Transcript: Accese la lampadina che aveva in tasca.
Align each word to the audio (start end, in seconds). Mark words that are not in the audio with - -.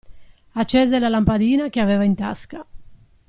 Accese 0.55 0.97
la 0.97 1.09
lampadina 1.09 1.67
che 1.69 1.79
aveva 1.79 2.03
in 2.03 2.15
tasca. 2.15 2.65